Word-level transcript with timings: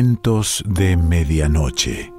De 0.00 0.96
Medianoche. 0.96 2.12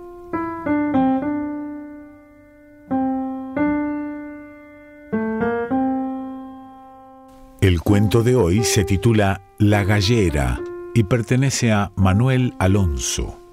El 7.61 7.79
cuento 7.79 8.21
de 8.23 8.35
hoy 8.35 8.65
se 8.65 8.83
titula 8.83 9.41
La 9.57 9.85
Gallera 9.85 10.59
y 10.93 11.03
pertenece 11.03 11.71
a 11.71 11.93
Manuel 11.95 12.53
Alonso. 12.59 13.48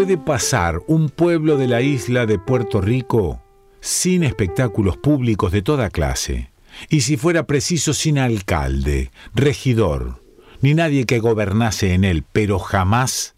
Puede 0.00 0.16
pasar 0.16 0.80
un 0.86 1.10
pueblo 1.10 1.58
de 1.58 1.68
la 1.68 1.82
isla 1.82 2.24
de 2.24 2.38
Puerto 2.38 2.80
Rico 2.80 3.42
sin 3.80 4.22
espectáculos 4.22 4.96
públicos 4.96 5.52
de 5.52 5.60
toda 5.60 5.90
clase, 5.90 6.50
y 6.88 7.02
si 7.02 7.18
fuera 7.18 7.46
preciso 7.46 7.92
sin 7.92 8.18
alcalde, 8.18 9.10
regidor, 9.34 10.22
ni 10.62 10.72
nadie 10.72 11.04
que 11.04 11.18
gobernase 11.18 11.92
en 11.92 12.04
él, 12.04 12.24
pero 12.32 12.58
jamás 12.58 13.34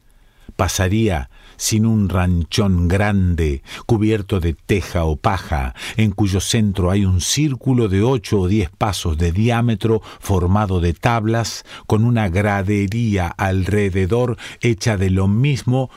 pasaría 0.55 1.31
sin 1.57 1.85
un 1.85 2.09
ranchón 2.09 2.87
grande, 2.87 3.65
cubierto 3.87 4.39
de 4.39 4.55
teja 4.55 5.03
o 5.03 5.17
paja, 5.17 5.75
en 5.97 6.13
cuyo 6.13 6.39
centro 6.39 6.93
hay 6.93 7.05
un 7.05 7.21
círculo 7.21 7.89
de 7.89 8.05
ocho 8.05 8.39
o 8.39 8.47
diez 8.47 8.71
pasos 8.71 9.19
de 9.19 9.33
diámetro 9.33 10.01
formado 10.21 10.79
de 10.79 10.93
tablas, 10.93 11.65
con 11.89 12.05
una 12.05 12.29
gradería 12.29 13.27
alrededor 13.27 14.37
hecha 14.61 14.97
de 14.97 15.11
lo 15.11 15.27
mismo 15.27 15.91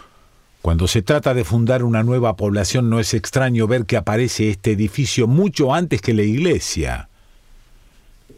cuando 0.65 0.87
se 0.87 1.03
trata 1.03 1.35
de 1.35 1.43
fundar 1.43 1.83
una 1.83 2.01
nueva 2.01 2.35
población 2.37 2.89
no 2.89 2.99
es 2.99 3.13
extraño 3.13 3.67
ver 3.67 3.85
que 3.85 3.97
aparece 3.97 4.49
este 4.49 4.71
edificio 4.71 5.27
mucho 5.27 5.75
antes 5.75 6.01
que 6.01 6.15
la 6.15 6.23
iglesia. 6.23 7.07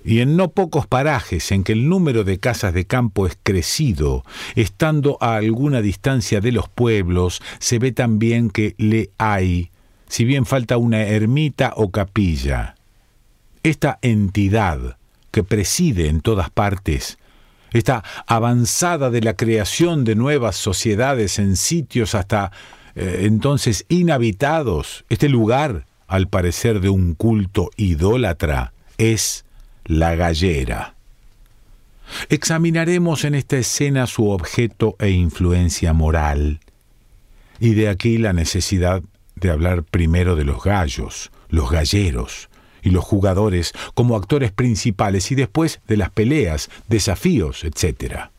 Y 0.03 0.19
en 0.19 0.35
no 0.35 0.49
pocos 0.49 0.87
parajes 0.87 1.53
en 1.53 1.63
que 1.63 1.71
el 1.71 1.87
número 1.87 2.25
de 2.25 2.37
casas 2.37 2.73
de 2.73 2.83
campo 2.83 3.27
es 3.27 3.37
crecido, 3.41 4.25
estando 4.55 5.17
a 5.21 5.37
alguna 5.37 5.81
distancia 5.81 6.41
de 6.41 6.51
los 6.51 6.67
pueblos, 6.67 7.41
se 7.59 7.79
ve 7.79 7.93
también 7.93 8.49
que 8.49 8.75
le 8.77 9.09
hay, 9.17 9.71
si 10.09 10.25
bien 10.25 10.45
falta 10.45 10.75
una 10.75 11.03
ermita 11.03 11.71
o 11.77 11.91
capilla. 11.91 12.75
Esta 13.63 13.99
entidad 14.01 14.97
que 15.31 15.45
preside 15.45 16.09
en 16.09 16.19
todas 16.19 16.49
partes, 16.49 17.19
esta 17.71 18.03
avanzada 18.25 19.09
de 19.09 19.21
la 19.21 19.35
creación 19.35 20.03
de 20.03 20.15
nuevas 20.15 20.55
sociedades 20.55 21.39
en 21.39 21.55
sitios 21.57 22.15
hasta 22.15 22.51
eh, 22.95 23.21
entonces 23.23 23.85
inhabitados, 23.89 25.05
este 25.09 25.29
lugar, 25.29 25.85
al 26.07 26.27
parecer 26.27 26.79
de 26.79 26.89
un 26.89 27.13
culto 27.13 27.69
idólatra, 27.77 28.73
es 28.97 29.45
la 29.85 30.15
gallera. 30.15 30.95
Examinaremos 32.29 33.25
en 33.25 33.35
esta 33.35 33.57
escena 33.57 34.07
su 34.07 34.29
objeto 34.29 34.95
e 34.99 35.09
influencia 35.09 35.93
moral, 35.93 36.59
y 37.59 37.73
de 37.73 37.89
aquí 37.89 38.17
la 38.17 38.33
necesidad 38.33 39.03
de 39.35 39.51
hablar 39.51 39.83
primero 39.83 40.35
de 40.35 40.45
los 40.45 40.63
gallos, 40.63 41.31
los 41.49 41.69
galleros, 41.69 42.49
y 42.87 42.89
los 42.89 43.03
jugadores 43.03 43.73
como 43.93 44.15
actores 44.15 44.51
principales 44.51 45.31
y 45.31 45.35
después 45.35 45.81
de 45.87 45.97
las 45.97 46.09
peleas, 46.09 46.69
desafíos, 46.87 47.63
etc. 47.63 48.29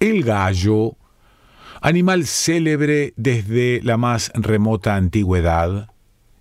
El 0.00 0.24
gallo, 0.24 0.96
animal 1.80 2.26
célebre 2.26 3.12
desde 3.16 3.80
la 3.82 3.96
más 3.98 4.32
remota 4.34 4.96
antigüedad, 4.96 5.90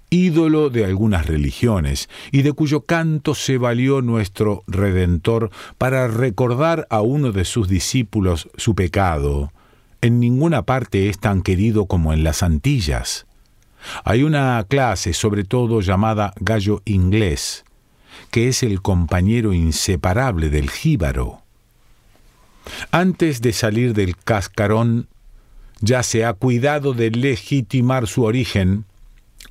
ídolo 0.10 0.70
de 0.70 0.86
algunas 0.86 1.26
religiones, 1.26 2.10
y 2.32 2.42
de 2.44 2.54
cuyo 2.54 2.82
canto 2.82 3.36
se 3.36 3.58
valió 3.58 4.02
nuestro 4.02 4.64
Redentor 4.68 5.52
para 5.78 6.08
recordar 6.08 6.88
a 6.90 7.02
uno 7.02 7.34
de 7.34 7.44
sus 7.44 7.68
discípulos 7.68 8.50
su 8.56 8.76
pecado. 8.76 9.52
En 10.00 10.20
ninguna 10.22 10.62
parte 10.64 11.10
es 11.10 11.20
tan 11.20 11.42
querido 11.42 11.86
como 11.86 12.14
en 12.14 12.24
las 12.24 12.44
Antillas. 12.44 13.26
Hay 14.04 14.24
una 14.24 14.64
clase, 14.68 15.14
sobre 15.14 15.44
todo 15.44 15.82
llamada 15.82 16.34
gallo 16.40 16.82
inglés, 16.86 17.66
que 18.32 18.48
es 18.48 18.64
el 18.64 18.82
compañero 18.82 19.54
inseparable 19.54 20.50
del 20.50 20.70
jíbaro. 20.70 21.42
Antes 22.92 23.42
de 23.42 23.54
salir 23.54 23.94
del 23.94 24.18
cascarón, 24.18 25.08
ya 25.80 26.04
se 26.04 26.26
ha 26.26 26.34
cuidado 26.34 26.94
de 26.94 27.12
legitimar 27.12 28.08
su 28.08 28.24
origen, 28.24 28.86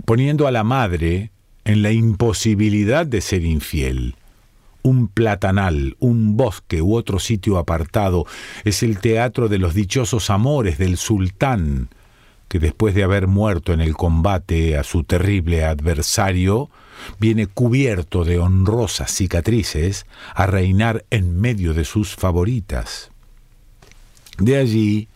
poniendo 0.04 0.46
a 0.46 0.50
la 0.50 0.64
madre 0.64 1.30
en 1.64 1.82
la 1.82 1.92
imposibilidad 1.92 3.06
de 3.06 3.20
ser 3.20 3.44
infiel. 3.44 4.16
Un 4.82 5.08
platanal, 5.08 5.96
un 5.98 6.36
bosque 6.36 6.80
u 6.80 6.94
otro 6.94 7.18
sitio 7.18 7.58
apartado 7.58 8.24
es 8.64 8.82
el 8.82 8.98
teatro 8.98 9.48
de 9.48 9.58
los 9.58 9.74
dichosos 9.74 10.30
amores 10.30 10.78
del 10.78 10.96
sultán, 10.96 11.88
que 12.48 12.58
después 12.58 12.94
de 12.94 13.02
haber 13.02 13.26
muerto 13.26 13.72
en 13.72 13.80
el 13.80 13.94
combate 13.94 14.76
a 14.76 14.84
su 14.84 15.04
terrible 15.04 15.64
adversario, 15.64 16.70
viene 17.18 17.46
cubierto 17.46 18.24
de 18.24 18.38
honrosas 18.38 19.10
cicatrices 19.10 20.06
a 20.34 20.46
reinar 20.46 21.04
en 21.10 21.40
medio 21.40 21.74
de 21.74 21.84
sus 21.84 22.14
favoritas. 22.14 23.10
De 24.38 24.56
allí 24.56 25.08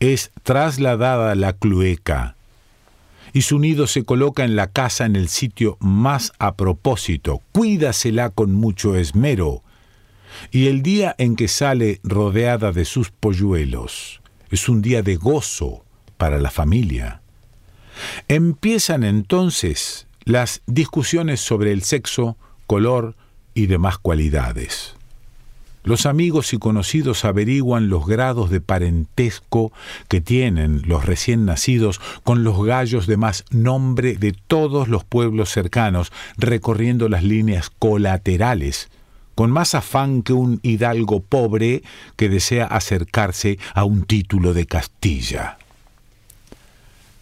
es 0.00 0.30
trasladada 0.42 1.34
la 1.34 1.52
clueca, 1.52 2.36
y 3.32 3.42
su 3.42 3.58
nido 3.58 3.86
se 3.86 4.04
coloca 4.04 4.44
en 4.44 4.54
la 4.54 4.68
casa 4.68 5.06
en 5.06 5.16
el 5.16 5.28
sitio 5.28 5.76
más 5.80 6.32
a 6.38 6.54
propósito, 6.54 7.42
cuídasela 7.52 8.30
con 8.30 8.54
mucho 8.54 8.96
esmero, 8.96 9.62
y 10.50 10.68
el 10.68 10.82
día 10.82 11.14
en 11.18 11.36
que 11.36 11.48
sale 11.48 12.00
rodeada 12.02 12.72
de 12.72 12.84
sus 12.84 13.10
polluelos 13.10 14.20
es 14.50 14.68
un 14.68 14.82
día 14.82 15.02
de 15.02 15.16
gozo, 15.16 15.83
para 16.16 16.38
la 16.38 16.50
familia. 16.50 17.20
Empiezan 18.28 19.04
entonces 19.04 20.06
las 20.24 20.62
discusiones 20.66 21.40
sobre 21.40 21.72
el 21.72 21.82
sexo, 21.82 22.36
color 22.66 23.14
y 23.54 23.66
demás 23.66 23.98
cualidades. 23.98 24.94
Los 25.84 26.06
amigos 26.06 26.54
y 26.54 26.58
conocidos 26.58 27.26
averiguan 27.26 27.90
los 27.90 28.06
grados 28.06 28.48
de 28.48 28.62
parentesco 28.62 29.70
que 30.08 30.22
tienen 30.22 30.80
los 30.86 31.04
recién 31.04 31.44
nacidos 31.44 32.00
con 32.22 32.42
los 32.42 32.64
gallos 32.64 33.06
de 33.06 33.18
más 33.18 33.44
nombre 33.50 34.16
de 34.16 34.32
todos 34.32 34.88
los 34.88 35.04
pueblos 35.04 35.50
cercanos, 35.50 36.10
recorriendo 36.38 37.10
las 37.10 37.22
líneas 37.22 37.68
colaterales, 37.68 38.88
con 39.34 39.50
más 39.50 39.74
afán 39.74 40.22
que 40.22 40.32
un 40.32 40.58
hidalgo 40.62 41.20
pobre 41.20 41.82
que 42.16 42.30
desea 42.30 42.64
acercarse 42.64 43.58
a 43.74 43.84
un 43.84 44.04
título 44.04 44.54
de 44.54 44.64
Castilla. 44.64 45.58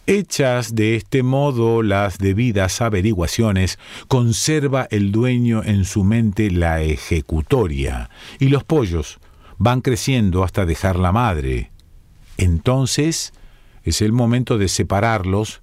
Hechas 0.05 0.75
de 0.75 0.97
este 0.97 1.23
modo 1.23 1.81
las 1.81 2.17
debidas 2.17 2.81
averiguaciones, 2.81 3.79
conserva 4.09 4.85
el 4.91 5.13
dueño 5.13 5.63
en 5.63 5.85
su 5.85 6.03
mente 6.03 6.51
la 6.51 6.81
ejecutoria, 6.81 8.09
y 8.37 8.49
los 8.49 8.65
pollos 8.65 9.19
van 9.57 9.79
creciendo 9.79 10.43
hasta 10.43 10.65
dejar 10.65 10.97
la 10.97 11.13
madre. 11.13 11.71
Entonces 12.35 13.31
es 13.83 14.01
el 14.01 14.11
momento 14.11 14.57
de 14.57 14.67
separarlos, 14.67 15.61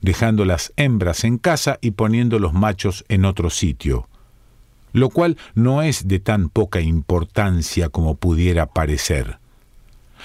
dejando 0.00 0.46
las 0.46 0.72
hembras 0.76 1.24
en 1.24 1.36
casa 1.36 1.78
y 1.82 1.90
poniendo 1.90 2.38
los 2.38 2.54
machos 2.54 3.04
en 3.08 3.26
otro 3.26 3.50
sitio, 3.50 4.08
lo 4.94 5.10
cual 5.10 5.36
no 5.54 5.82
es 5.82 6.08
de 6.08 6.18
tan 6.18 6.48
poca 6.48 6.80
importancia 6.80 7.90
como 7.90 8.14
pudiera 8.14 8.64
parecer. 8.66 9.38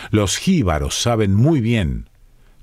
Los 0.10 0.38
jíbaros 0.38 0.96
saben 1.02 1.36
muy 1.36 1.60
bien 1.60 2.08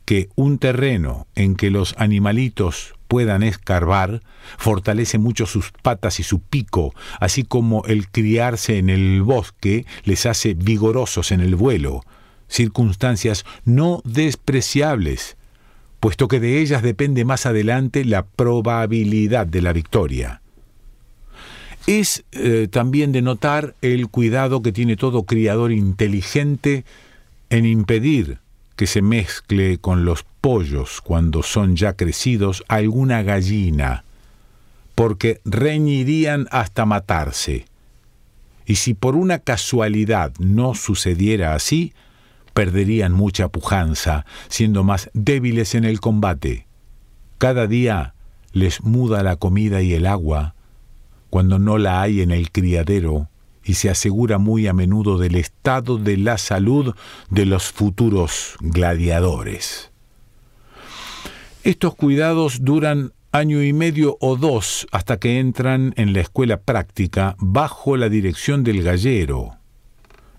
que 0.05 0.29
un 0.35 0.59
terreno 0.59 1.27
en 1.35 1.56
que 1.56 1.71
los 1.71 1.95
animalitos 1.99 2.95
puedan 3.09 3.43
escarbar 3.43 4.23
fortalece 4.59 5.19
mucho 5.19 5.47
sus 5.47 5.73
patas 5.73 6.21
y 6.21 6.23
su 6.23 6.41
pico, 6.41 6.95
así 7.21 7.45
como 7.45 7.85
el 7.87 8.09
criarse 8.09 8.79
en 8.79 8.91
el 8.91 9.23
bosque 9.23 9.87
les 10.05 10.27
hace 10.27 10.55
vigorosos 10.55 11.33
en 11.33 11.41
el 11.41 11.55
vuelo, 11.55 12.03
circunstancias 12.49 13.45
no 13.65 14.03
despreciables, 14.05 15.37
puesto 16.01 16.29
que 16.29 16.41
de 16.41 16.61
ellas 16.61 16.83
depende 16.83 17.25
más 17.25 17.47
adelante 17.47 18.05
la 18.05 18.27
probabilidad 18.27 19.47
de 19.47 19.62
la 19.62 19.73
victoria. 19.73 20.43
Es 21.87 22.25
eh, 22.33 22.69
también 22.71 23.12
de 23.12 23.23
notar 23.23 23.75
el 23.83 24.09
cuidado 24.09 24.62
que 24.62 24.73
tiene 24.73 24.97
todo 24.97 25.25
criador 25.25 25.71
inteligente 25.71 26.85
en 27.50 27.67
impedir 27.67 28.39
que 28.76 28.87
se 28.87 29.03
mezcle 29.03 29.79
con 29.79 30.05
los 30.05 30.25
pollos 30.41 31.00
cuando 31.00 31.43
son 31.43 31.76
ya 31.76 31.94
crecidos 31.94 32.65
alguna 32.69 33.23
gallina, 33.23 34.05
porque 34.94 35.41
reñirían 35.44 36.47
hasta 36.50 36.85
matarse. 36.87 37.67
y 38.67 38.76
si 38.76 38.94
por 38.94 39.15
una 39.15 39.41
casualidad 39.41 40.32
no 40.38 40.75
sucediera 40.75 41.55
así, 41.55 41.93
perderían 42.55 43.12
mucha 43.12 43.49
pujanza, 43.49 44.25
siendo 44.49 44.85
más 44.85 45.11
débiles 45.12 45.75
en 45.75 45.85
el 45.85 46.00
combate. 46.00 46.67
Cada 47.38 47.67
día 47.67 48.15
les 48.53 48.82
muda 48.82 49.23
la 49.23 49.37
comida 49.37 49.82
y 49.82 49.93
el 49.93 50.06
agua, 50.06 50.55
cuando 51.29 51.59
no 51.59 51.76
la 51.76 52.00
hay 52.00 52.23
en 52.23 52.31
el 52.31 52.53
criadero, 52.53 53.29
y 53.64 53.75
se 53.75 53.90
asegura 53.90 54.38
muy 54.38 54.66
a 54.66 54.72
menudo 54.72 55.19
del 55.19 55.37
estado 55.37 55.99
de 55.99 56.16
la 56.16 56.38
salud 56.38 56.94
de 57.31 57.46
los 57.46 57.72
futuros 57.72 58.56
gladiadores. 58.61 59.90
Estos 61.62 61.94
cuidados 61.94 62.62
duran 62.62 63.12
año 63.32 63.62
y 63.62 63.72
medio 63.72 64.16
o 64.20 64.37
dos 64.37 64.87
hasta 64.93 65.19
que 65.19 65.40
entran 65.40 65.93
en 65.96 66.12
la 66.12 66.20
escuela 66.20 66.61
práctica 66.61 67.34
bajo 67.38 67.96
la 67.96 68.08
dirección 68.08 68.62
del 68.62 68.82
gallero. 68.82 69.56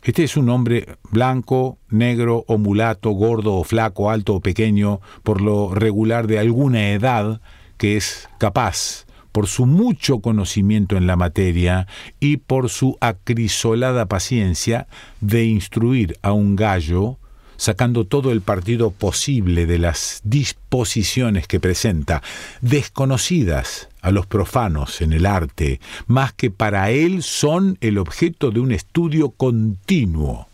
Este 0.03 0.23
es 0.23 0.37
un 0.37 0.49
hombre 0.49 0.97
blanco, 1.09 1.79
negro 1.89 2.45
o 2.47 2.59
mulato, 2.59 3.09
gordo 3.09 3.55
o 3.55 3.63
flaco, 3.63 4.11
alto 4.11 4.35
o 4.35 4.39
pequeño, 4.39 5.01
por 5.23 5.41
lo 5.41 5.73
regular 5.73 6.27
de 6.27 6.37
alguna 6.37 6.91
edad, 6.91 7.41
que 7.77 7.97
es 7.97 8.29
capaz, 8.37 9.07
por 9.35 9.47
su 9.47 9.65
mucho 9.65 10.19
conocimiento 10.19 10.95
en 10.95 11.07
la 11.07 11.17
materia 11.17 11.87
y 12.21 12.37
por 12.37 12.69
su 12.69 12.97
acrisolada 13.01 14.05
paciencia, 14.05 14.87
de 15.19 15.43
instruir 15.43 16.17
a 16.21 16.31
un 16.31 16.55
gallo 16.55 17.17
sacando 17.57 18.05
todo 18.05 18.31
el 18.31 18.39
partido 18.39 18.91
posible 18.91 19.65
de 19.65 19.77
las 19.77 20.21
disposiciones 20.23 21.47
que 21.47 21.59
presenta, 21.59 22.23
desconocidas 22.61 23.89
a 24.01 24.11
los 24.11 24.25
profanos 24.25 25.01
en 25.01 25.11
el 25.11 25.25
arte, 25.25 25.81
más 26.07 26.31
que 26.31 26.49
para 26.49 26.91
él 26.91 27.21
son 27.21 27.77
el 27.81 27.97
objeto 27.97 28.51
de 28.51 28.61
un 28.61 28.71
estudio 28.71 29.31
continuo. 29.31 30.47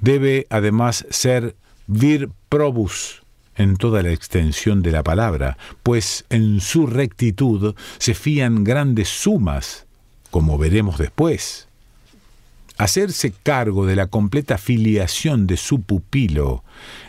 Debe 0.00 0.48
además 0.50 1.06
ser 1.10 1.54
vir 1.86 2.28
probus 2.48 3.22
en 3.58 3.76
toda 3.76 4.02
la 4.02 4.12
extensión 4.12 4.82
de 4.82 4.92
la 4.92 5.02
palabra, 5.02 5.58
pues 5.82 6.24
en 6.30 6.60
su 6.60 6.86
rectitud 6.86 7.74
se 7.98 8.14
fían 8.14 8.64
grandes 8.64 9.08
sumas, 9.08 9.86
como 10.30 10.56
veremos 10.56 10.96
después. 10.96 11.68
Hacerse 12.78 13.32
cargo 13.42 13.86
de 13.86 13.96
la 13.96 14.06
completa 14.06 14.56
filiación 14.56 15.48
de 15.48 15.56
su 15.56 15.82
pupilo 15.82 16.62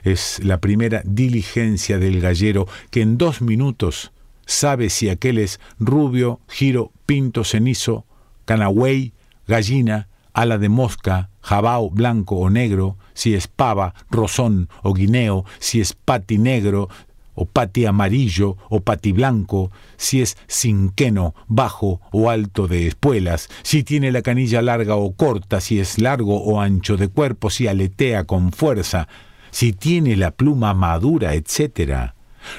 es 0.04 0.44
la 0.44 0.60
primera 0.60 1.04
diligencia 1.06 2.00
del 2.00 2.20
gallero 2.20 2.68
que 2.90 3.02
en 3.02 3.20
dos 3.20 3.42
minutos 3.42 4.12
sabe 4.48 4.90
si 4.90 5.10
aquel 5.10 5.38
es 5.38 5.60
rubio, 5.80 6.40
giro, 6.48 6.92
pinto, 7.06 7.44
cenizo, 7.44 8.06
canagüey, 8.46 9.14
gallina, 9.48 10.08
ala 10.34 10.58
de 10.58 10.70
mosca, 10.70 11.30
jabao 11.42 11.92
blanco 11.92 12.38
o 12.38 12.50
negro, 12.50 12.98
si 13.20 13.36
es 13.36 13.50
pava, 13.50 13.94
rosón 14.10 14.70
o 14.82 14.94
guineo, 14.94 15.44
si 15.60 15.82
es 15.82 15.92
pati 15.92 16.38
negro, 16.38 16.88
o 17.36 17.46
pati 17.46 17.86
amarillo 17.86 18.56
o 18.70 18.80
pati 18.80 19.12
blanco, 19.12 19.72
si 19.98 20.22
es 20.22 20.38
cinqueno, 20.48 21.36
bajo 21.50 22.00
o 22.14 22.30
alto 22.30 22.70
de 22.70 22.88
espuelas, 22.88 23.50
si 23.62 23.84
tiene 23.84 24.14
la 24.14 24.22
canilla 24.22 24.62
larga 24.62 24.96
o 24.96 25.12
corta, 25.12 25.60
si 25.60 25.82
es 25.82 26.00
largo 26.00 26.42
o 26.42 26.62
ancho 26.62 26.96
de 26.96 27.10
cuerpo, 27.10 27.50
si 27.50 27.68
aletea 27.68 28.24
con 28.24 28.54
fuerza, 28.54 29.10
si 29.52 29.74
tiene 29.74 30.16
la 30.16 30.32
pluma 30.32 30.74
madura, 30.74 31.34
etc., 31.34 32.14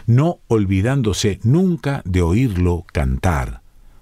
no 0.07 0.41
olvidándose 0.47 1.41
nunca 1.43 2.03
de 2.05 2.21
oírlo 2.21 2.85
cantar 2.93 3.60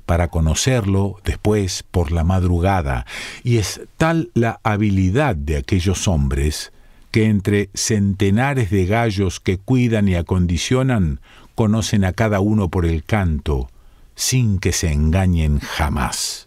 para 0.09 0.29
conocerlo 0.29 1.21
después 1.23 1.85
por 1.91 2.13
la 2.13 2.25
madrugada, 2.25 3.05
y 3.45 3.59
es 3.59 3.83
tal 3.99 4.31
la 4.33 4.59
habilidad 4.63 5.37
de 5.37 5.59
aquellos 5.59 6.09
hombres 6.09 6.73
que 7.11 7.27
entre 7.27 7.69
centenares 7.75 8.71
de 8.71 8.87
gallos 8.87 9.39
que 9.39 9.59
cuidan 9.59 10.09
y 10.09 10.15
acondicionan, 10.15 11.21
conocen 11.55 12.07
a 12.07 12.15
cada 12.15 12.41
uno 12.41 12.71
por 12.71 12.87
el 12.87 13.05
canto, 13.05 13.69
sin 14.15 14.61
que 14.61 14.73
se 14.73 14.91
engañen 14.91 15.59
jamás. 15.59 16.47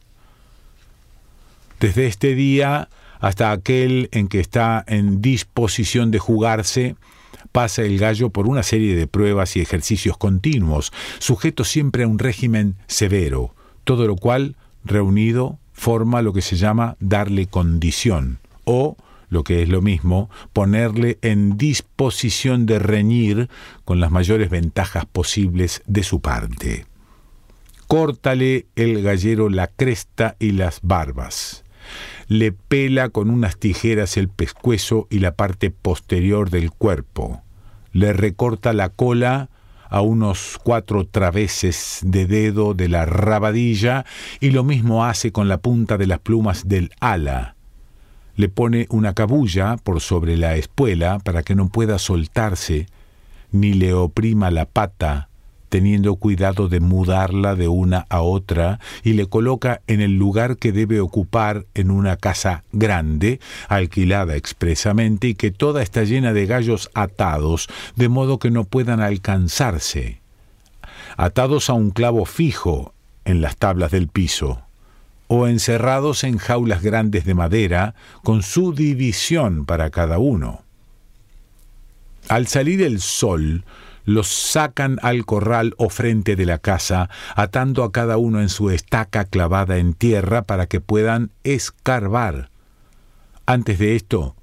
Desde 1.80 2.08
este 2.08 2.34
día 2.34 2.90
hasta 3.19 3.52
aquel 3.52 4.10
en 4.12 4.28
que 4.28 4.40
está 4.40 4.84
en 4.88 5.22
disposición 5.22 6.10
de 6.10 6.18
jugarse, 6.18 6.96
pasa 7.51 7.83
el 7.83 7.98
gallo 7.98 8.30
por 8.30 8.48
una 8.48 8.63
serie 8.63 8.95
de 8.95 9.07
pruebas 9.07 9.56
y 9.56 9.62
ejercicios 9.62 10.18
continuos, 10.18 10.92
sujeto 11.19 11.63
siempre 11.63 12.03
a 12.03 12.07
un 12.07 12.19
régimen 12.19 12.75
severo, 12.88 13.53
todo 13.83 14.07
lo 14.07 14.15
cual, 14.15 14.56
reunido, 14.83 15.59
forma 15.74 16.21
lo 16.21 16.33
que 16.33 16.42
se 16.42 16.56
llama 16.56 16.95
darle 17.00 17.48
condición, 17.48 18.39
o 18.65 18.98
lo 19.30 19.44
que 19.44 19.63
es 19.63 19.69
lo 19.69 19.81
mismo, 19.81 20.30
ponerle 20.53 21.18
en 21.21 21.57
disposición 21.57 22.65
de 22.65 22.80
reñir 22.80 23.50
con 23.86 24.00
las 24.00 24.12
mayores 24.12 24.50
ventajas 24.50 25.06
posibles 25.06 25.81
de 25.88 26.03
su 26.03 26.19
parte. 26.19 26.86
Córtale 27.88 28.68
el 28.75 29.01
gallero 29.01 29.50
la 29.50 29.68
cresta 29.68 30.36
y 30.39 30.51
las 30.51 30.80
barbas. 30.81 31.63
Le 32.28 32.52
pela 32.52 33.10
con 33.10 33.30
unas 33.30 33.58
tijeras 33.58 34.18
el 34.18 34.30
pescuezo 34.30 35.08
y 35.10 35.20
la 35.20 35.36
parte 35.36 35.72
posterior 35.72 36.50
del 36.50 36.72
cuerpo. 36.72 37.42
Le 37.92 38.14
recorta 38.14 38.74
la 38.74 38.90
cola 38.90 39.50
a 39.90 40.02
unos 40.02 40.58
cuatro 40.64 41.06
traveses 41.06 42.00
de 42.04 42.26
dedo 42.26 42.74
de 42.74 42.88
la 42.88 43.06
rabadilla 43.06 44.06
y 44.40 44.52
lo 44.52 44.64
mismo 44.64 45.06
hace 45.06 45.32
con 45.32 45.50
la 45.50 45.58
punta 45.58 45.98
de 45.98 46.08
las 46.08 46.20
plumas 46.20 46.68
del 46.68 46.92
ala 47.02 47.56
le 48.36 48.50
pone 48.50 48.88
una 48.90 49.14
cabulla 49.14 49.78
por 49.78 50.02
sobre 50.02 50.38
la 50.38 50.56
espuela 50.56 51.20
para 51.20 51.44
que 51.44 51.56
no 51.56 51.70
pueda 51.70 52.00
soltarse, 52.00 52.88
ni 53.52 53.74
le 53.74 53.94
oprima 53.94 54.52
la 54.52 54.66
pata, 54.66 55.30
teniendo 55.72 56.18
cuidado 56.18 56.68
de 56.68 56.82
mudarla 56.82 57.56
de 57.56 57.70
una 57.70 58.06
a 58.10 58.20
otra, 58.20 58.82
y 59.04 59.14
le 59.14 59.28
coloca 59.28 59.80
en 59.88 60.02
el 60.02 60.18
lugar 60.18 60.58
que 60.58 60.74
debe 60.74 61.00
ocupar 61.00 61.66
en 61.76 61.92
una 61.92 62.18
casa 62.18 62.66
grande, 62.74 63.40
alquilada 63.70 64.36
expresamente, 64.36 65.30
y 65.30 65.36
que 65.36 65.50
toda 65.50 65.82
está 65.82 66.04
llena 66.04 66.34
de 66.34 66.46
gallos 66.46 66.92
atados, 66.94 67.70
de 67.96 68.10
modo 68.10 68.38
que 68.38 68.52
no 68.52 68.66
puedan 68.66 69.00
alcanzarse, 69.00 70.20
atados 71.16 71.70
a 71.70 71.74
un 71.74 71.92
clavo 71.92 72.26
fijo 72.26 72.94
en 73.24 73.40
las 73.40 73.56
tablas 73.56 73.92
del 73.92 74.10
piso 74.10 74.63
o 75.30 75.48
encerrados 75.48 76.25
en 76.25 76.38
jaulas 76.38 76.82
grandes 76.82 77.24
de 77.24 77.34
madera, 77.34 77.96
con 78.22 78.44
su 78.44 78.74
división 78.74 79.66
para 79.66 79.90
cada 79.90 80.18
uno. 80.18 80.63
Al 82.28 82.48
salir 82.48 82.82
el 82.82 83.00
sol, 83.00 83.63
los 84.05 84.27
sacan 84.27 85.00
al 85.01 85.25
corral 85.25 85.74
o 85.77 85.89
frente 85.89 86.36
de 86.36 86.46
la 86.46 86.58
casa, 86.58 87.10
atando 87.36 87.84
a 87.84 87.91
cada 87.91 88.17
uno 88.17 88.41
en 88.41 88.50
su 88.50 88.70
estaca 88.70 89.25
clavada 89.25 89.77
en 89.77 89.93
tierra 89.93 90.43
para 90.43 90.67
que 90.67 90.81
puedan 90.81 91.31
escarbar. 91.43 92.50
Antes 93.46 93.79
de 93.79 93.96
esto, 93.96 94.36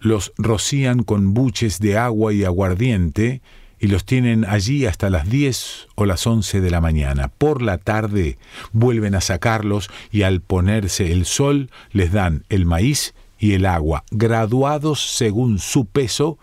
los 0.00 0.32
rocían 0.36 1.02
con 1.02 1.34
buches 1.34 1.78
de 1.78 1.96
agua 1.96 2.32
y 2.32 2.44
aguardiente 2.44 3.40
y 3.78 3.88
los 3.88 4.04
tienen 4.04 4.44
allí 4.44 4.86
hasta 4.86 5.10
las 5.10 5.28
10 5.28 5.88
o 5.94 6.06
las 6.06 6.26
11 6.26 6.60
de 6.60 6.70
la 6.70 6.80
mañana. 6.80 7.28
Por 7.28 7.62
la 7.62 7.78
tarde 7.78 8.38
vuelven 8.72 9.14
a 9.14 9.20
sacarlos 9.20 9.90
y 10.10 10.22
al 10.22 10.40
ponerse 10.40 11.12
el 11.12 11.26
sol 11.26 11.70
les 11.92 12.12
dan 12.12 12.44
el 12.48 12.66
maíz 12.66 13.14
y 13.38 13.52
el 13.52 13.66
agua, 13.66 14.04
graduados 14.10 15.16
según 15.16 15.58
su 15.58 15.86
peso 15.86 16.38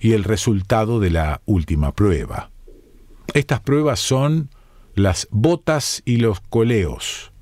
y 0.00 0.12
el 0.12 0.24
resultado 0.24 1.00
de 1.00 1.10
la 1.10 1.40
última 1.46 1.92
prueba. 1.92 2.50
Estas 3.34 3.60
pruebas 3.60 4.00
son 4.00 4.50
las 4.94 5.28
botas 5.30 6.02
y 6.04 6.16
los 6.16 6.40
coleos. 6.40 7.32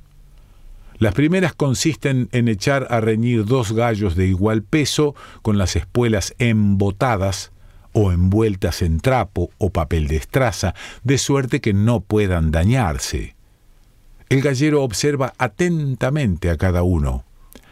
Las 0.99 1.15
primeras 1.15 1.53
consisten 1.53 2.29
en 2.33 2.49
echar 2.49 2.87
a 2.91 3.01
reñir 3.01 3.45
dos 3.45 3.73
gallos 3.73 4.17
de 4.17 4.27
igual 4.27 4.63
peso 4.63 5.15
con 5.43 5.59
las 5.59 5.77
espuelas 5.77 6.35
embotadas 6.39 7.53
o 7.93 8.13
envueltas 8.13 8.83
en 8.83 9.01
trapo 9.01 9.51
o 9.59 9.71
papel 9.71 10.09
de 10.09 10.17
estraza, 10.17 10.75
de 11.03 11.19
suerte 11.19 11.61
que 11.61 11.73
no 11.73 12.01
puedan 12.01 12.51
dañarse. 12.51 13.37
El 14.29 14.43
gallero 14.43 14.83
observa 14.83 15.35
atentamente 15.39 16.51
a 16.51 16.57
cada 16.57 16.83
uno, 16.83 17.25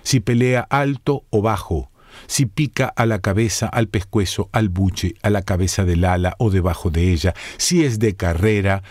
si 0.03 0.21
pelea 0.21 0.67
alto 0.71 1.25
o 1.31 1.43
bajo, 1.43 1.91
si 2.27 2.47
pica 2.47 2.87
a 2.87 3.07
la 3.07 3.21
cabeza, 3.21 3.67
al 3.67 3.89
pescuezo, 3.89 4.49
al 4.53 4.69
buche, 4.69 5.15
a 5.23 5.31
la 5.31 5.43
cabeza 5.43 5.85
del 5.85 6.05
ala 6.05 6.35
o 6.39 6.51
debajo 6.51 6.91
de 6.91 7.13
ella, 7.13 7.35
si 7.57 7.85
es 7.85 7.99
de 7.99 8.15
carrera, 8.15 8.83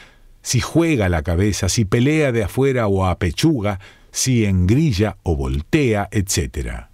si 0.42 0.60
juega 0.60 1.10
la 1.10 1.24
cabeza, 1.24 1.70
si 1.70 1.86
pelea 1.86 2.32
de 2.32 2.44
afuera 2.44 2.88
o 2.88 3.06
a 3.06 3.18
pechuga, 3.18 3.80
si 4.12 4.46
engrilla 4.46 5.18
o 5.24 5.36
voltea, 5.36 6.10
etc. 6.12 6.88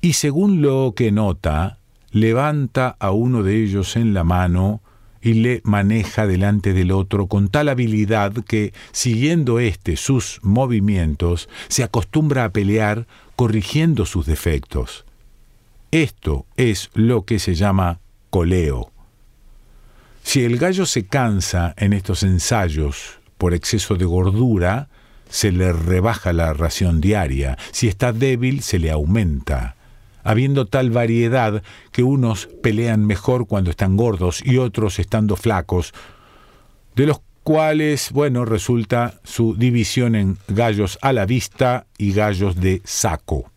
Y 0.00 0.14
según 0.14 0.62
lo 0.62 0.94
que 0.96 1.12
nota, 1.12 1.78
levanta 2.10 2.96
a 2.98 3.10
uno 3.10 3.42
de 3.42 3.62
ellos 3.62 3.96
en 3.96 4.14
la 4.14 4.24
mano 4.24 4.80
y 5.22 5.34
le 5.34 5.60
maneja 5.64 6.26
delante 6.26 6.72
del 6.72 6.92
otro 6.92 7.26
con 7.26 7.48
tal 7.48 7.68
habilidad 7.68 8.32
que, 8.32 8.72
siguiendo 8.92 9.58
éste 9.58 9.96
sus 9.96 10.40
movimientos, 10.42 11.48
se 11.68 11.82
acostumbra 11.82 12.44
a 12.44 12.50
pelear 12.50 13.06
corrigiendo 13.36 14.06
sus 14.06 14.26
defectos. 14.26 15.04
Esto 15.90 16.46
es 16.56 16.90
lo 16.94 17.24
que 17.24 17.40
se 17.40 17.56
llama 17.56 17.98
coleo. 18.30 18.92
Si 20.22 20.44
el 20.44 20.56
gallo 20.56 20.86
se 20.86 21.06
cansa 21.06 21.74
en 21.76 21.92
estos 21.92 22.22
ensayos 22.22 23.18
por 23.38 23.54
exceso 23.54 23.96
de 23.96 24.04
gordura, 24.04 24.88
se 25.28 25.50
le 25.50 25.72
rebaja 25.72 26.32
la 26.32 26.52
ración 26.52 27.00
diaria. 27.00 27.58
Si 27.72 27.88
está 27.88 28.12
débil, 28.12 28.62
se 28.62 28.78
le 28.78 28.92
aumenta. 28.92 29.74
Habiendo 30.22 30.66
tal 30.66 30.90
variedad 30.90 31.62
que 31.90 32.04
unos 32.04 32.46
pelean 32.62 33.04
mejor 33.04 33.48
cuando 33.48 33.70
están 33.70 33.96
gordos 33.96 34.42
y 34.44 34.58
otros 34.58 35.00
estando 35.00 35.34
flacos, 35.34 35.92
de 36.94 37.06
los 37.06 37.20
cuales, 37.42 38.12
bueno, 38.12 38.44
resulta 38.44 39.18
su 39.24 39.56
división 39.56 40.14
en 40.14 40.38
gallos 40.46 40.98
a 41.02 41.12
la 41.12 41.26
vista 41.26 41.86
y 41.98 42.12
gallos 42.12 42.56
de 42.60 42.80
saco. 42.84 43.50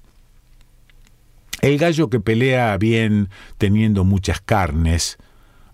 El 1.63 1.77
gallo 1.77 2.09
que 2.09 2.19
pelea 2.19 2.77
bien 2.77 3.29
teniendo 3.57 4.03
muchas 4.03 4.41
carnes, 4.41 5.17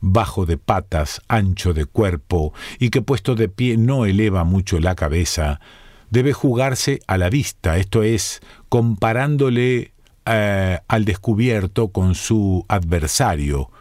bajo 0.01 0.45
de 0.45 0.59
patas, 0.59 1.19
ancho 1.27 1.73
de 1.73 1.85
cuerpo, 1.85 2.53
y 2.77 2.91
que 2.91 3.01
puesto 3.01 3.33
de 3.33 3.49
pie 3.49 3.75
no 3.75 4.05
eleva 4.05 4.43
mucho 4.43 4.79
la 4.79 4.93
cabeza, 4.93 5.59
debe 6.11 6.31
jugarse 6.31 6.99
a 7.07 7.17
la 7.17 7.31
vista, 7.31 7.77
esto 7.77 8.03
es, 8.03 8.39
comparándole 8.69 9.93
eh, 10.27 10.77
al 10.87 11.05
descubierto 11.05 11.87
con 11.87 12.13
su 12.13 12.65
adversario. 12.67 13.71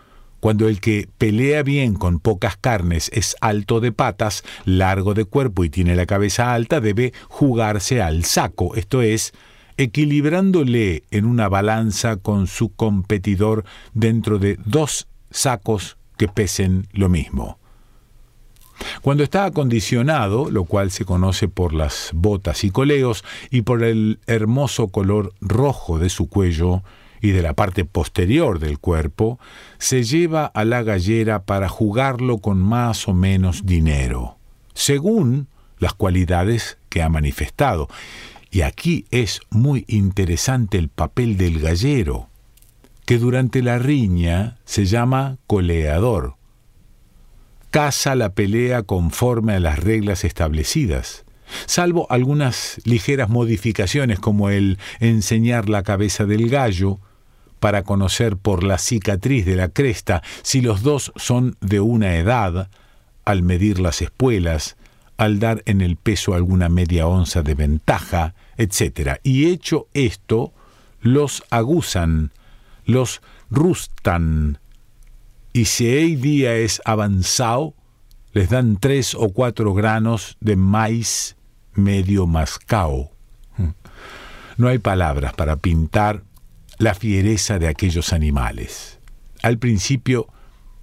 Cuando 0.41 0.67
el 0.67 0.81
que 0.81 1.11
pelea 1.19 1.63
bien 1.63 1.93
con 1.93 2.21
pocas 2.21 2.57
carnes 2.57 3.11
es 3.13 3.37
alto 3.43 3.81
de 3.81 3.93
patas, 3.93 4.45
largo 4.65 5.13
de 5.13 5.27
cuerpo 5.27 5.63
y 5.63 5.69
tiene 5.69 5.95
la 5.95 6.07
cabeza 6.07 6.55
alta, 6.55 6.81
debe 6.81 7.13
jugarse 7.29 8.01
al 8.01 8.25
saco, 8.25 8.77
esto 8.77 9.03
es, 9.03 9.35
equilibrándole 9.79 11.05
en 11.11 11.25
una 11.25 11.49
balanza 11.49 12.17
con 12.17 12.47
su 12.47 12.71
competidor 12.75 13.65
dentro 13.95 14.39
de 14.39 14.59
dos 14.67 15.09
sacos 15.31 15.97
que 16.19 16.29
pesen 16.29 16.87
lo 16.93 17.09
mismo. 17.09 17.59
Cuando 19.03 19.23
está 19.23 19.45
acondicionado, 19.45 20.51
lo 20.51 20.65
cual 20.65 20.91
se 20.91 21.05
conoce 21.05 21.49
por 21.49 21.73
las 21.73 22.11
botas 22.13 22.65
y 22.65 22.71
coleos 22.71 23.25
y 23.51 23.63
por 23.63 23.83
el 23.83 24.19
hermoso 24.27 24.89
color 24.89 25.33
rojo 25.41 25.99
de 25.99 26.11
su 26.11 26.29
cuello 26.29 26.83
y 27.21 27.31
de 27.31 27.43
la 27.43 27.55
parte 27.55 27.85
posterior 27.85 28.59
del 28.59 28.79
cuerpo, 28.79 29.39
se 29.79 30.05
lleva 30.05 30.47
a 30.47 30.65
la 30.65 30.83
gallera 30.83 31.45
para 31.45 31.69
jugarlo 31.69 32.39
con 32.39 32.59
más 32.59 33.09
o 33.09 33.15
menos 33.15 33.67
dinero, 33.67 34.39
según 34.75 35.49
las 35.79 35.95
cualidades 35.95 36.79
que 36.89 37.03
ha 37.03 37.09
manifestado. 37.09 37.89
Y 38.51 38.63
aquí 38.63 39.05
es 39.11 39.41
muy 39.51 39.85
interesante 39.89 40.79
el 40.79 40.89
papel 40.89 41.37
del 41.37 41.61
gallero, 41.61 42.29
que 43.05 43.19
durante 43.19 43.63
la 43.63 43.79
riña 43.79 44.59
se 44.65 44.87
llama 44.87 45.37
coleador. 45.47 46.37
Casa 47.71 48.15
la 48.15 48.33
pelea 48.33 48.83
conforme 48.83 49.55
a 49.55 49.61
las 49.61 49.79
reglas 49.79 50.25
establecidas, 50.25 51.25
salvo 51.67 52.07
algunas 52.11 52.81
ligeras 52.85 53.29
modificaciones 53.29 54.19
como 54.19 54.49
el 54.49 54.79
enseñar 55.01 55.69
la 55.69 55.83
cabeza 55.83 56.25
del 56.25 56.49
gallo, 56.49 56.99
para 57.61 57.83
conocer 57.83 58.37
por 58.37 58.63
la 58.63 58.79
cicatriz 58.79 59.45
de 59.45 59.57
la 59.57 59.69
cresta 59.69 60.23
si 60.43 60.61
los 60.61 60.83
dos 60.83 61.13
son 61.17 61.57
de 61.61 61.81
una 61.81 62.17
edad, 62.17 62.71
al 63.25 63.43
medir 63.43 63.79
las 63.79 64.01
espuelas, 64.01 64.78
al 65.19 65.39
dar 65.39 65.63
en 65.67 65.83
el 65.83 65.97
peso 65.97 66.33
alguna 66.33 66.71
media 66.71 67.07
onza 67.07 67.43
de 67.43 67.55
ventaja, 67.55 68.35
etc. 68.57 69.19
Y 69.23 69.47
hecho 69.47 69.89
esto, 69.93 70.55
los 71.03 71.45
aguzan, 71.51 72.33
los 72.87 73.21
rustan, 73.51 74.59
y 75.53 75.65
si 75.65 75.89
el 75.89 76.21
día 76.21 76.55
es 76.55 76.81
avanzado, 76.85 77.75
les 78.33 78.49
dan 78.49 78.77
tres 78.77 79.17
o 79.17 79.31
cuatro 79.31 79.75
granos 79.75 80.37
de 80.41 80.55
maíz 80.55 81.37
medio 81.75 82.29
mascao. 82.29 83.11
No 84.57 84.69
hay 84.69 84.79
palabras 84.79 85.35
para 85.35 85.57
pintar 85.57 86.23
la 86.79 86.95
fiereza 86.95 87.59
de 87.59 87.67
aquellos 87.67 88.13
animales. 88.13 89.01
Al 89.43 89.59
principio 89.59 90.29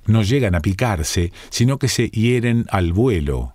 no 0.07 0.23
llegan 0.23 0.55
a 0.55 0.61
picarse, 0.61 1.31
sino 1.49 1.79
que 1.79 1.87
se 1.87 2.09
hieren 2.09 2.65
al 2.69 2.91
vuelo. 2.91 3.54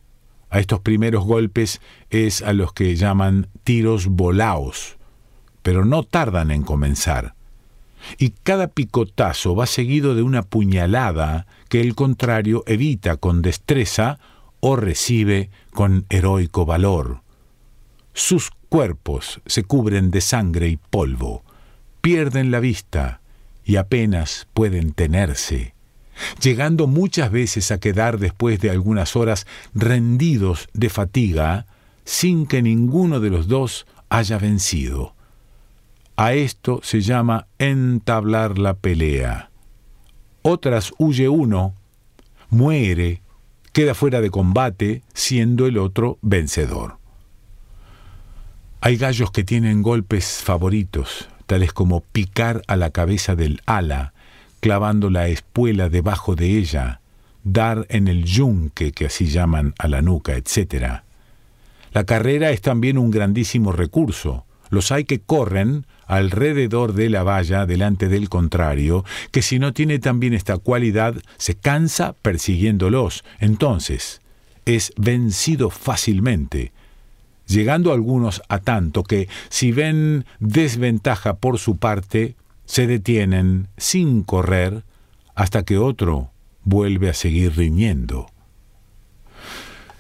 A 0.50 0.59
estos 0.61 0.80
primeros 0.80 1.25
golpes 1.25 1.80
es 2.11 2.42
a 2.42 2.52
los 2.52 2.73
que 2.73 2.97
llaman 2.97 3.49
tiros 3.64 4.07
volaos, 4.07 4.99
pero 5.62 5.85
no 5.85 6.02
tardan 6.02 6.50
en 6.50 6.62
comenzar 6.62 7.35
y 8.19 8.30
cada 8.30 8.69
picotazo 8.69 9.54
va 9.54 9.66
seguido 9.66 10.14
de 10.14 10.23
una 10.23 10.42
puñalada 10.42 11.47
que 11.69 11.80
el 11.80 11.95
contrario 11.95 12.64
evita 12.66 13.16
con 13.16 13.42
destreza 13.42 14.19
o 14.61 14.76
recibe 14.76 15.50
con 15.73 16.07
heroico 16.09 16.66
valor. 16.66 17.23
Sus 18.12 18.50
cuerpos 18.69 19.40
se 19.47 19.64
cubren 19.64 20.11
de 20.11 20.21
sangre 20.21 20.69
y 20.69 20.76
polvo, 20.76 21.42
pierden 22.00 22.50
la 22.50 22.61
vista 22.61 23.21
y 23.64 23.76
apenas 23.76 24.49
pueden 24.52 24.92
tenerse, 24.92 25.75
llegando 26.41 26.87
muchas 26.87 27.31
veces 27.31 27.71
a 27.71 27.79
quedar 27.79 28.19
después 28.19 28.61
de 28.61 28.71
algunas 28.71 29.17
horas 29.17 29.47
rendidos 29.75 30.69
de 30.73 30.89
fatiga 30.89 31.67
sin 32.05 32.47
que 32.47 32.62
ninguno 32.62 33.21
de 33.21 33.31
los 33.31 33.49
dos 33.49 33.87
haya 34.09 34.39
vencido. 34.39 35.15
A 36.17 36.35
esto 36.35 36.81
se 36.83 37.00
llama 37.00 37.47
entablar 37.59 38.59
la 38.59 38.75
pelea. 38.75 39.50
Otras 40.43 40.93
huye 40.99 41.29
uno, 41.29 41.75
muere, 42.50 43.23
queda 43.73 43.95
fuera 43.95 44.21
de 44.21 44.31
combate, 44.31 45.03
siendo 45.15 45.67
el 45.67 45.79
otro 45.79 46.19
vencedor. 46.23 46.99
Hay 48.81 48.97
gallos 48.97 49.31
que 49.31 49.45
tienen 49.45 49.83
golpes 49.83 50.43
favoritos, 50.43 51.29
tales 51.47 51.73
como 51.73 52.00
picar 52.00 52.62
a 52.67 52.77
la 52.77 52.91
cabeza 52.91 53.37
del 53.37 53.61
ala, 53.67 54.15
clavando 54.61 55.11
la 55.11 55.29
espuela 55.29 55.88
debajo 55.88 56.37
de 56.37 56.59
ella, 56.59 57.00
dar 57.45 57.87
en 57.88 58.09
el 58.09 58.25
yunque, 58.25 58.93
que 58.93 59.07
así 59.07 59.26
llaman 59.26 59.75
a 59.79 59.88
la 59.88 60.02
nuca, 60.02 60.37
etc. 60.37 61.02
La 61.93 62.05
carrera 62.05 62.50
es 62.50 62.61
también 62.61 62.99
un 62.99 63.11
grandísimo 63.11 63.73
recurso. 63.73 64.45
Los 64.69 64.93
hay 64.93 65.05
que 65.05 65.21
corren 65.21 65.87
alrededor 66.07 66.93
de 66.93 67.09
la 67.09 67.23
valla 67.23 67.67
delante 67.67 68.09
del 68.09 68.29
contrario, 68.29 69.05
que 69.31 69.43
si 69.43 69.59
no 69.59 69.73
tiene 69.73 69.99
también 69.99 70.35
esta 70.35 70.59
cualidad, 70.59 71.14
se 71.38 71.55
cansa 71.55 72.14
persiguiéndolos. 72.23 73.25
Entonces, 73.38 74.21
es 74.64 74.93
vencido 74.97 75.71
fácilmente, 75.71 76.73
llegando 77.47 77.93
algunos 77.93 78.43
a 78.49 78.59
tanto 78.59 79.02
que, 79.02 79.29
si 79.49 79.73
ven 79.73 80.25
desventaja 80.38 81.35
por 81.37 81.59
su 81.59 81.76
parte, 81.76 82.37
se 82.71 82.87
detienen 82.87 83.67
sin 83.79 84.23
correr 84.23 84.85
hasta 85.35 85.65
que 85.65 85.77
otro 85.77 86.31
vuelve 86.62 87.11
a 87.11 87.15
seguir 87.15 87.57
riñendo. 87.57 88.29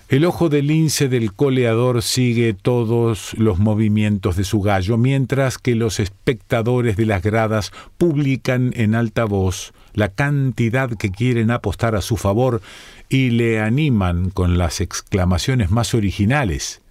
El 0.08 0.24
ojo 0.24 0.48
del 0.48 0.68
lince 0.68 1.08
del 1.08 1.32
coleador 1.32 2.00
sigue 2.00 2.54
todos 2.54 3.34
los 3.36 3.58
movimientos 3.58 4.36
de 4.36 4.44
su 4.44 4.60
gallo, 4.60 4.96
mientras 4.98 5.58
que 5.58 5.74
los 5.74 5.98
espectadores 5.98 6.96
de 6.96 7.06
las 7.06 7.24
gradas 7.24 7.72
publican 7.98 8.72
en 8.76 8.94
alta 8.94 9.24
voz 9.24 9.72
la 9.92 10.10
cantidad 10.10 10.90
que 10.90 11.10
quieren 11.10 11.50
apostar 11.50 11.96
a 11.96 12.02
su 12.02 12.16
favor 12.16 12.62
y 13.08 13.30
le 13.30 13.58
animan 13.58 14.30
con 14.30 14.58
las 14.58 14.80
exclamaciones 14.80 15.72
más 15.72 15.92
originales. 15.92 16.82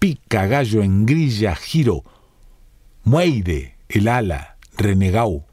Pica 0.00 0.46
gallo 0.46 0.82
en 0.82 1.06
grilla 1.06 1.56
giro, 1.56 2.04
mueide 3.04 3.76
el 3.88 4.06
ala, 4.08 4.57
renegau, 4.78 5.44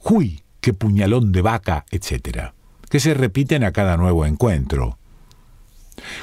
¡Huy! 0.00 0.42
qué 0.60 0.74
puñalón 0.74 1.32
de 1.32 1.42
vaca, 1.42 1.86
etc., 1.90 2.52
que 2.90 3.00
se 3.00 3.14
repiten 3.14 3.64
a 3.64 3.72
cada 3.72 3.96
nuevo 3.96 4.26
encuentro. 4.26 4.98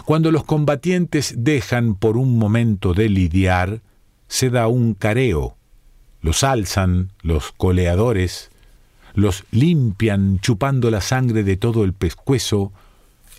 Cuando 0.06 0.32
los 0.32 0.44
combatientes 0.44 1.34
dejan 1.38 1.96
por 1.96 2.18
un 2.18 2.38
momento 2.38 2.94
de 2.94 3.10
lidiar, 3.10 3.82
se 4.28 4.50
da 4.50 4.68
un 4.68 4.94
careo. 4.94 5.58
Los 6.22 6.44
alzan, 6.44 7.12
los 7.22 7.52
coleadores, 7.52 8.52
los 9.14 9.46
limpian 9.52 10.40
chupando 10.40 10.92
la 10.92 11.02
sangre 11.02 11.44
de 11.44 11.58
todo 11.58 11.84
el 11.84 11.94
pescuezo, 11.94 12.72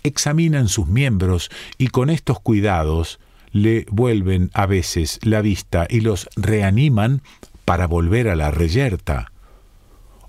examinan 0.03 0.67
sus 0.67 0.87
miembros 0.87 1.49
y 1.77 1.87
con 1.87 2.09
estos 2.09 2.39
cuidados 2.39 3.19
le 3.51 3.85
vuelven 3.89 4.49
a 4.53 4.65
veces 4.65 5.19
la 5.23 5.41
vista 5.41 5.85
y 5.89 6.01
los 6.01 6.29
reaniman 6.35 7.21
para 7.65 7.87
volver 7.87 8.27
a 8.29 8.35
la 8.35 8.51
reyerta. 8.51 9.31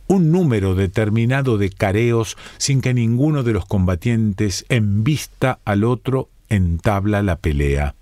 un 0.09 0.31
número 0.31 0.75
determinado 0.75 1.57
de 1.57 1.71
careos 1.71 2.37
sin 2.59 2.83
que 2.83 2.93
ninguno 2.93 3.43
de 3.45 3.53
los 3.53 3.65
combatientes 3.65 4.67
vista 4.69 5.59
al 5.65 5.85
otro 5.85 6.29
entabla 6.51 7.23
la 7.23 7.37
pelea. 7.37 7.95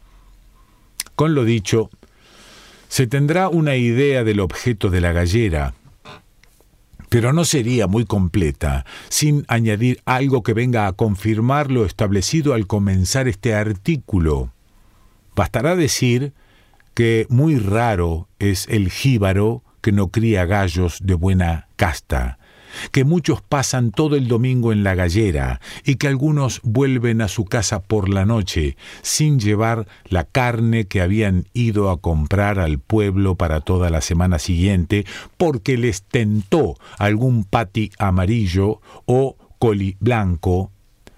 Con 1.15 1.35
lo 1.35 1.45
dicho, 1.45 1.91
se 2.89 3.07
tendrá 3.07 3.49
una 3.49 3.77
idea 3.77 4.25
del 4.25 4.41
objeto 4.41 4.91
de 4.91 5.01
la 5.01 5.13
gallera, 5.13 5.75
pero 7.09 7.33
no 7.33 7.45
sería 7.45 7.87
muy 7.87 8.05
completa 8.05 8.85
sin 9.09 9.45
añadir 9.47 10.01
algo 10.05 10.43
que 10.43 10.55
venga 10.55 10.89
a 10.89 10.93
confirmar 10.93 11.71
lo 11.71 11.85
establecido 11.85 12.55
al 12.55 12.67
comenzar 12.67 13.29
este 13.29 13.55
artículo. 13.55 14.53
Bastará 15.37 15.77
decir 15.77 16.33
que 16.95 17.27
muy 17.29 17.59
raro 17.59 18.29
es 18.39 18.67
el 18.69 18.91
jíbaro 18.91 19.63
que 19.81 19.93
no 19.93 20.09
cría 20.09 20.45
gallos 20.45 20.99
de 21.03 21.15
buena 21.15 21.69
casta, 21.77 22.39
que 22.93 23.05
muchos 23.05 23.43
pasan 23.43 23.91
todo 23.91 24.17
el 24.17 24.29
domingo 24.29 24.73
en 24.73 24.85
la 24.85 24.95
gallera 24.95 25.61
y 25.85 25.97
que 25.97 26.09
algunos 26.09 26.61
vuelven 26.63 27.21
a 27.21 27.29
su 27.29 27.45
casa 27.45 27.83
por 27.83 28.09
la 28.09 28.25
noche 28.25 28.77
sin 29.03 29.41
llevar 29.41 29.87
la 30.05 30.25
carne 30.25 30.87
que 30.87 31.01
habían 31.01 31.47
ido 31.53 31.91
a 31.91 32.01
comprar 32.01 32.59
al 32.59 32.79
pueblo 32.79 33.35
para 33.35 33.61
toda 33.61 33.91
la 33.91 34.01
semana 34.01 34.39
siguiente 34.39 35.05
porque 35.37 35.77
les 35.77 36.03
tentó 36.03 36.77
algún 36.99 37.45
pati 37.45 37.91
amarillo 37.99 38.81
o 39.07 39.37
coli 39.59 39.97
blanco, 40.01 40.71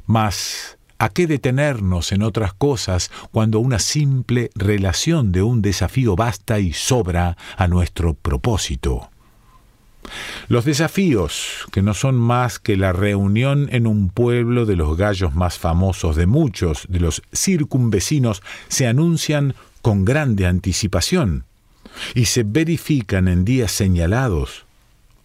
más 0.06 0.78
¿A 1.02 1.08
qué 1.08 1.26
detenernos 1.26 2.12
en 2.12 2.22
otras 2.22 2.52
cosas 2.54 3.10
cuando 3.32 3.58
una 3.58 3.80
simple 3.80 4.52
relación 4.54 5.32
de 5.32 5.42
un 5.42 5.60
desafío 5.60 6.14
basta 6.14 6.60
y 6.60 6.72
sobra 6.72 7.36
a 7.56 7.66
nuestro 7.66 8.14
propósito? 8.14 9.10
Los 10.46 10.64
desafíos, 10.64 11.66
que 11.72 11.82
no 11.82 11.94
son 11.94 12.14
más 12.14 12.60
que 12.60 12.76
la 12.76 12.92
reunión 12.92 13.68
en 13.72 13.88
un 13.88 14.10
pueblo 14.10 14.64
de 14.64 14.76
los 14.76 14.96
gallos 14.96 15.34
más 15.34 15.58
famosos 15.58 16.14
de 16.14 16.26
muchos 16.26 16.86
de 16.88 17.00
los 17.00 17.20
circunvecinos, 17.34 18.40
se 18.68 18.86
anuncian 18.86 19.56
con 19.82 20.04
grande 20.04 20.46
anticipación 20.46 21.46
y 22.14 22.26
se 22.26 22.44
verifican 22.44 23.26
en 23.26 23.44
días 23.44 23.72
señalados. 23.72 24.66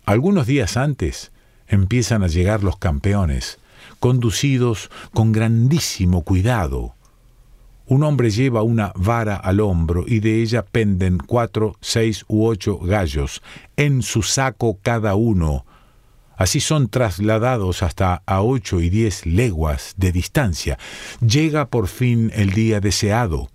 Algunos 0.08 0.48
días 0.48 0.76
antes 0.76 1.32
empiezan 1.68 2.24
a 2.24 2.28
llegar 2.28 2.64
los 2.64 2.80
campeones, 2.80 3.60
conducidos 4.00 4.90
con 5.14 5.32
grandísimo 5.32 6.24
cuidado. 6.24 6.96
Un 7.86 8.04
hombre 8.04 8.30
lleva 8.30 8.64
una 8.64 8.92
vara 8.96 9.38
al 9.38 9.62
hombro 9.62 10.04
y 10.06 10.20
de 10.20 10.42
ella 10.42 10.66
penden 10.66 11.18
cuatro, 11.18 11.78
seis 11.80 12.26
u 12.28 12.46
ocho 12.46 12.78
gallos, 12.80 13.42
en 13.78 14.02
su 14.02 14.24
saco 14.24 14.78
cada 14.82 15.16
uno. 15.16 15.66
Así 16.36 16.60
son 16.60 16.90
trasladados 16.90 17.84
hasta 17.84 18.24
a 18.26 18.42
ocho 18.42 18.82
y 18.82 18.90
diez 18.90 19.26
leguas 19.26 19.94
de 19.98 20.12
distancia. 20.12 20.78
Llega 21.26 21.70
por 21.70 21.88
fin 21.88 22.30
el 22.36 22.52
día 22.52 22.82
deseado. 22.82 23.50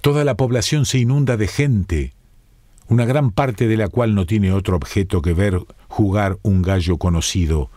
Toda 0.00 0.24
la 0.24 0.36
población 0.36 0.86
se 0.86 0.98
inunda 0.98 1.36
de 1.36 1.48
gente, 1.48 2.14
una 2.88 3.04
gran 3.04 3.30
parte 3.30 3.68
de 3.68 3.76
la 3.76 3.88
cual 3.88 4.14
no 4.14 4.24
tiene 4.24 4.52
otro 4.52 4.76
objeto 4.76 5.20
que 5.20 5.34
ver 5.34 5.60
jugar 5.88 6.38
un 6.42 6.62
gallo 6.62 6.96
conocido 6.96 7.70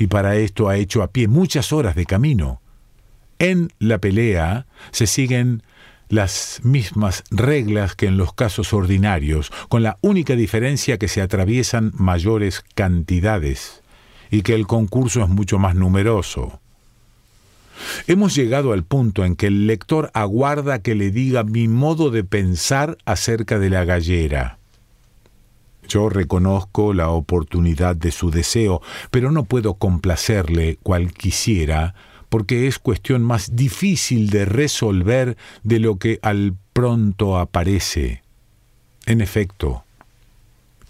y 0.00 0.06
para 0.06 0.36
esto 0.36 0.70
ha 0.70 0.78
hecho 0.78 1.02
a 1.02 1.08
pie 1.12 1.28
muchas 1.28 1.74
horas 1.74 1.94
de 1.94 2.06
camino. 2.06 2.62
En 3.38 3.70
la 3.78 3.98
pelea 3.98 4.66
se 4.92 5.06
siguen 5.06 5.62
las 6.08 6.60
mismas 6.64 7.22
reglas 7.30 7.96
que 7.96 8.06
en 8.06 8.16
los 8.16 8.32
casos 8.32 8.72
ordinarios, 8.72 9.52
con 9.68 9.82
la 9.82 9.98
única 10.00 10.36
diferencia 10.36 10.96
que 10.96 11.06
se 11.06 11.20
atraviesan 11.20 11.92
mayores 11.94 12.64
cantidades 12.74 13.82
y 14.30 14.40
que 14.40 14.54
el 14.54 14.66
concurso 14.66 15.22
es 15.22 15.28
mucho 15.28 15.58
más 15.58 15.74
numeroso. 15.74 16.60
Hemos 18.06 18.34
llegado 18.34 18.72
al 18.72 18.84
punto 18.84 19.26
en 19.26 19.36
que 19.36 19.48
el 19.48 19.66
lector 19.66 20.10
aguarda 20.14 20.80
que 20.80 20.94
le 20.94 21.10
diga 21.10 21.44
mi 21.44 21.68
modo 21.68 22.10
de 22.10 22.24
pensar 22.24 22.96
acerca 23.04 23.58
de 23.58 23.68
la 23.68 23.84
gallera. 23.84 24.59
Yo 25.90 26.08
reconozco 26.08 26.94
la 26.94 27.10
oportunidad 27.10 27.96
de 27.96 28.12
su 28.12 28.30
deseo, 28.30 28.80
pero 29.10 29.32
no 29.32 29.42
puedo 29.42 29.74
complacerle 29.74 30.78
cual 30.84 31.12
quisiera, 31.12 31.96
porque 32.28 32.68
es 32.68 32.78
cuestión 32.78 33.22
más 33.22 33.56
difícil 33.56 34.30
de 34.30 34.44
resolver 34.44 35.36
de 35.64 35.80
lo 35.80 35.96
que 35.96 36.20
al 36.22 36.54
pronto 36.72 37.38
aparece. 37.38 38.22
En 39.06 39.20
efecto, 39.20 39.82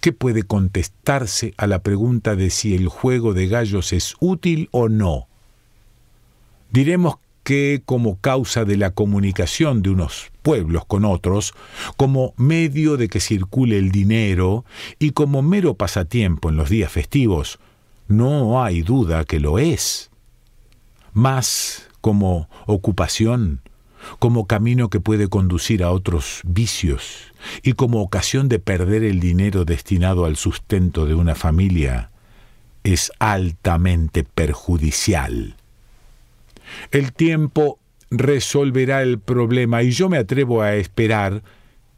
¿qué 0.01 0.13
puede 0.13 0.43
contestarse 0.43 1.55
a 1.57 1.67
la 1.67 1.79
pregunta 1.79 2.37
de 2.37 2.51
si 2.51 2.75
el 2.75 2.89
juego 2.89 3.33
de 3.33 3.47
gallos 3.47 3.95
es 3.95 4.17
útil 4.21 4.69
o 4.71 4.91
no? 4.91 5.29
Diremos 6.71 7.15
que 7.43 7.83
como 7.85 8.19
causa 8.21 8.65
de 8.65 8.77
la 8.77 8.91
comunicación 8.91 9.83
de 9.83 9.91
unos 9.91 10.31
pueblos 10.43 10.85
con 10.85 11.05
otros, 11.05 11.55
como 11.97 12.35
medio 12.37 12.97
de 12.97 13.09
que 13.09 13.21
circule 13.21 13.79
el 13.79 13.91
dinero 13.91 14.65
y 14.99 15.11
como 15.11 15.43
mero 15.43 15.75
pasatiempo 15.75 16.51
en 16.51 16.57
los 16.57 16.71
días 16.71 16.93
festivos, 16.93 17.59
no 18.09 18.63
hay 18.63 18.83
duda 18.83 19.25
que 19.25 19.41
lo 19.41 19.59
es. 19.59 20.11
Más 21.13 21.89
como 22.01 22.49
ocupación, 22.67 23.61
como 24.19 24.47
camino 24.47 24.89
que 24.91 25.01
puede 25.01 25.29
conducir 25.29 25.83
a 25.83 25.91
otros 25.91 26.41
vicios 26.45 27.33
y 27.63 27.75
como 27.75 28.01
ocasión 28.01 28.49
de 28.49 28.59
perder 28.59 29.05
el 29.05 29.21
dinero 29.21 29.65
destinado 29.65 30.25
al 30.25 30.37
sustento 30.37 31.07
de 31.07 31.15
una 31.15 31.35
familia, 31.35 32.11
es 32.83 33.13
altamente 33.19 34.25
perjudicial. 34.25 35.57
El 36.91 37.13
tiempo 37.13 37.79
resolverá 38.11 39.03
el 39.03 39.19
problema 39.19 39.83
y 39.83 39.93
yo 39.93 40.09
me 40.09 40.19
atrevo 40.19 40.63
a 40.63 40.75
esperar 40.75 41.43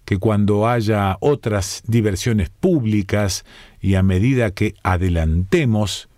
que 0.05 0.19
cuando 0.19 0.69
haya 0.69 1.17
otras 1.21 1.83
diversiones 1.87 2.51
públicas 2.51 3.45
y 3.81 3.95
a 3.95 4.03
medida 4.03 4.51
que 4.51 4.75
adelantemos, 4.83 6.09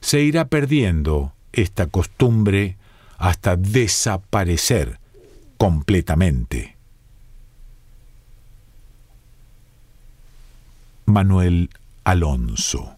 se 0.00 0.20
irá 0.20 0.48
perdiendo 0.48 1.32
esta 1.52 1.86
costumbre 1.86 2.76
hasta 3.16 3.56
desaparecer 3.56 4.98
completamente. 5.56 6.76
Manuel 11.06 11.70
Alonso 12.04 12.97